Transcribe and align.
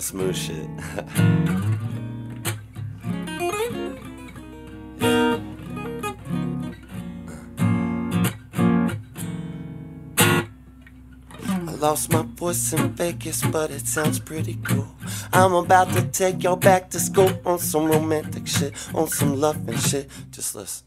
smooth 0.00 0.36
shit. 0.36 0.68
I 11.48 11.72
lost 11.78 12.12
my 12.12 12.22
voice 12.22 12.72
in 12.72 12.92
Vegas, 12.92 13.42
but 13.42 13.70
it 13.70 13.86
sounds 13.86 14.18
pretty 14.18 14.58
cool. 14.64 14.88
I'm 15.32 15.52
about 15.52 15.92
to 15.92 16.02
take 16.02 16.42
y'all 16.42 16.56
back 16.56 16.90
to 16.90 17.00
school 17.00 17.30
on 17.44 17.58
some 17.58 17.86
romantic 17.86 18.46
shit, 18.46 18.72
on 18.94 19.08
some 19.08 19.38
love 19.40 19.68
and 19.68 19.78
shit. 19.80 20.10
Just 20.30 20.54
listen. 20.54 20.86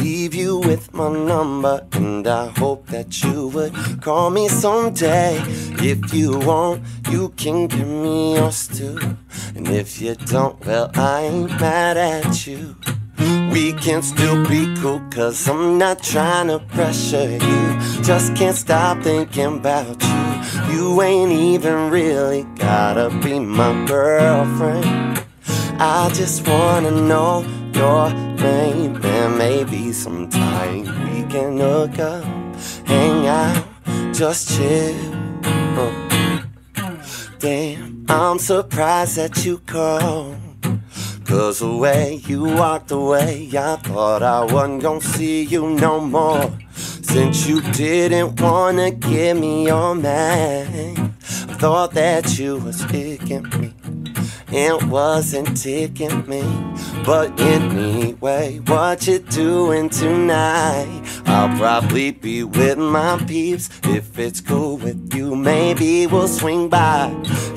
leave 0.00 0.34
you 0.34 0.58
with 0.58 0.92
my 0.94 1.10
number. 1.12 1.86
And 1.92 2.26
I 2.26 2.48
hope 2.48 2.86
that 2.88 3.22
you 3.22 3.48
would 3.48 3.74
call 4.00 4.30
me 4.30 4.48
someday. 4.48 5.38
If 5.78 6.14
you 6.14 6.38
want, 6.38 6.82
you 7.10 7.30
can 7.36 7.66
give 7.66 7.86
me 7.86 8.34
yours 8.36 8.68
too. 8.68 8.98
And 9.54 9.68
if 9.68 10.00
you 10.00 10.14
don't, 10.14 10.64
well, 10.64 10.90
I 10.94 11.22
ain't 11.22 11.50
mad 11.60 11.96
at 11.96 12.46
you. 12.46 12.76
We 13.52 13.72
can 13.74 14.02
still 14.02 14.46
be 14.48 14.74
cool, 14.76 15.00
cause 15.10 15.48
I'm 15.48 15.76
not 15.76 16.02
trying 16.02 16.48
to 16.48 16.58
pressure 16.58 17.30
you. 17.30 18.02
Just 18.02 18.34
can't 18.34 18.56
stop 18.56 19.02
thinking 19.02 19.58
about 19.58 20.02
you. 20.02 20.74
You 20.74 21.02
ain't 21.02 21.32
even 21.32 21.90
really 21.90 22.44
gotta 22.56 23.10
be 23.22 23.38
my 23.38 23.84
girlfriend. 23.86 25.24
I 25.78 26.10
just 26.14 26.46
wanna 26.46 26.92
know 26.92 27.44
your 27.74 28.29
and 28.42 29.38
maybe 29.38 29.92
sometime 29.92 30.84
we 30.84 31.22
can 31.30 31.58
hook 31.58 31.98
up, 31.98 32.24
hang 32.86 33.26
out, 33.26 33.66
just 34.12 34.56
chill. 34.56 34.94
Damn, 37.38 38.04
I'm 38.08 38.38
surprised 38.38 39.16
that 39.16 39.44
you 39.44 39.58
called. 39.58 40.36
Cause 41.24 41.60
the 41.60 41.74
way 41.74 42.20
you 42.26 42.42
walked 42.42 42.90
away, 42.90 43.48
I 43.56 43.76
thought 43.76 44.22
I 44.22 44.44
wasn't 44.44 44.82
gonna 44.82 45.00
see 45.00 45.44
you 45.44 45.70
no 45.70 46.00
more. 46.00 46.50
Since 46.74 47.48
you 47.48 47.60
didn't 47.72 48.40
wanna 48.40 48.90
give 48.90 49.38
me 49.38 49.66
your 49.66 49.94
man, 49.94 51.14
I 51.48 51.54
thought 51.54 51.92
that 51.92 52.38
you 52.38 52.56
was 52.56 52.84
picking 52.86 53.48
me. 53.60 53.79
It 54.52 54.82
wasn't 54.84 55.56
ticking 55.56 56.26
me, 56.28 56.42
but 57.06 57.38
anyway, 57.40 58.58
what 58.66 59.06
you 59.06 59.20
doing 59.20 59.88
tonight? 59.88 61.02
I'll 61.26 61.56
probably 61.56 62.10
be 62.10 62.42
with 62.42 62.76
my 62.76 63.22
peeps. 63.28 63.70
If 63.84 64.18
it's 64.18 64.40
cool 64.40 64.76
with 64.76 65.14
you, 65.14 65.36
maybe 65.36 66.08
we'll 66.08 66.26
swing 66.26 66.68
by. 66.68 67.10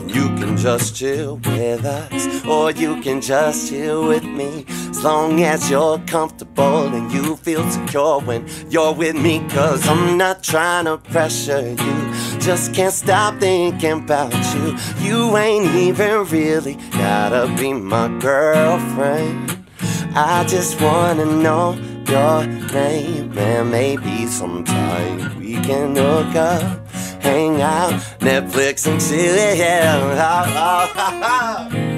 You 0.05 0.27
can 0.37 0.55
just 0.55 0.95
chill 0.95 1.37
with 1.37 1.83
us, 1.83 2.45
or 2.45 2.69
you 2.69 3.01
can 3.01 3.21
just 3.21 3.69
chill 3.69 4.07
with 4.07 4.23
me. 4.23 4.63
As 4.91 5.03
long 5.03 5.41
as 5.41 5.71
you're 5.71 5.97
comfortable 6.05 6.93
and 6.93 7.11
you 7.11 7.37
feel 7.37 7.67
secure 7.71 8.21
when 8.21 8.47
you're 8.69 8.93
with 8.93 9.15
me, 9.15 9.43
cause 9.49 9.87
I'm 9.87 10.15
not 10.15 10.43
trying 10.43 10.85
to 10.85 10.99
pressure 10.99 11.69
you. 11.69 12.02
Just 12.43 12.73
can't 12.73 12.93
stop 12.93 13.39
thinking 13.39 14.03
about 14.03 14.33
you. 14.53 14.75
You 14.99 15.37
ain't 15.37 15.73
even 15.75 16.25
really 16.25 16.75
gotta 16.91 17.47
be 17.55 17.71
my 17.71 18.09
girlfriend. 18.19 19.65
I 20.13 20.43
just 20.45 20.81
wanna 20.81 21.25
know 21.25 21.77
your 22.09 22.45
name, 22.45 23.37
and 23.37 23.71
maybe 23.71 24.27
sometime 24.27 25.39
we 25.39 25.53
can 25.53 25.95
hook 25.95 26.35
up, 26.35 26.85
hang 27.21 27.61
out, 27.61 27.93
Netflix 28.19 28.87
and 28.91 28.99
chill. 28.99 29.37
Yeah, 29.57 29.95
oh, 30.03 30.91
oh, 30.97 31.19
oh, 31.23 31.93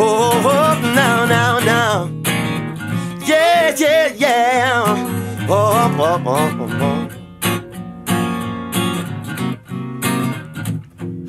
Oh, 0.00 0.42
oh, 0.44 0.57
now, 0.57 0.57
Yeah, 3.78 4.12
yeah, 4.12 4.16
yeah. 4.16 5.46
Oh, 5.48 5.94
oh, 6.00 6.22
oh, 6.26 6.56
oh, 6.60 6.68
oh. 6.82 7.08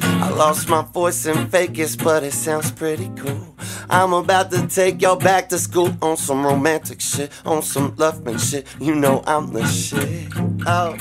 I 0.02 0.30
lost 0.32 0.68
my 0.68 0.82
voice 0.82 1.28
in 1.28 1.46
Vegas, 1.46 1.96
but 1.96 2.24
it 2.24 2.34
sounds 2.34 2.72
pretty 2.72 3.12
cool. 3.18 3.56
I'm 3.88 4.14
about 4.14 4.50
to 4.50 4.66
take 4.66 5.00
y'all 5.00 5.16
back 5.16 5.50
to 5.50 5.60
school 5.60 5.96
on 6.02 6.18
some 6.18 6.44
romantic 6.44 7.02
shit, 7.02 7.32
on 7.46 7.62
some 7.62 7.94
loving 7.98 8.40
shit. 8.40 8.66
You 8.80 8.96
know 8.96 9.22
I'm 9.28 9.54
the 9.54 9.68
shit. 9.68 10.28
Oh, 10.66 10.98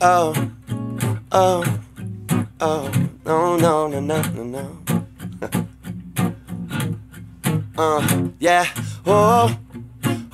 oh, 0.00 0.50
oh, 1.32 1.80
oh. 2.60 2.90
No, 3.26 3.56
no, 3.58 3.88
no, 3.88 4.00
no, 4.00 4.22
no, 4.22 4.42
no. 4.42 5.66
Uh, 7.78 8.30
yeah. 8.38 8.64
Oh, 9.04 9.54